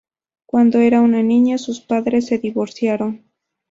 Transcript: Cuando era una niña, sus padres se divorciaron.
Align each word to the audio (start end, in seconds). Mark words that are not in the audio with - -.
Cuando 0.47 0.79
era 0.79 0.99
una 0.99 1.21
niña, 1.21 1.59
sus 1.59 1.79
padres 1.79 2.25
se 2.25 2.39
divorciaron. 2.39 3.23